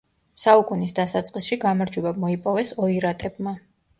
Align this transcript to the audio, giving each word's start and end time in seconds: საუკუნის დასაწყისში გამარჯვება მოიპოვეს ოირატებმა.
საუკუნის 0.43 0.93
დასაწყისში 0.99 1.59
გამარჯვება 1.65 2.13
მოიპოვეს 2.23 2.75
ოირატებმა. 2.87 3.57